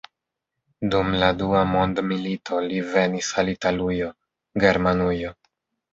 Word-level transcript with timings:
Dum 0.93 1.11
la 1.23 1.27
dua 1.41 1.59
mondmilito 1.73 2.63
li 2.71 2.79
venis 2.95 3.31
al 3.43 3.53
Italujo, 3.57 4.09
Germanujo. 4.65 5.35